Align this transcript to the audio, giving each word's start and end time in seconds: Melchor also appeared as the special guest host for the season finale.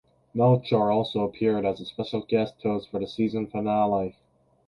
Melchor 0.35 0.89
also 0.91 1.19
appeared 1.19 1.63
as 1.63 1.77
the 1.77 1.85
special 1.85 2.25
guest 2.27 2.55
host 2.63 2.89
for 2.89 2.97
the 2.99 3.05
season 3.07 3.45
finale. 3.45 4.17